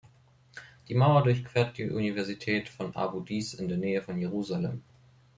Die 0.87 0.95
Mauer 0.95 1.21
durchquert 1.21 1.77
die 1.77 1.91
Universität 1.91 2.69
von 2.69 2.95
Abu 2.95 3.19
Dis 3.21 3.53
in 3.53 3.67
der 3.67 3.77
Nähe 3.77 4.01
von 4.01 4.17
Jerusalem. 4.17 4.81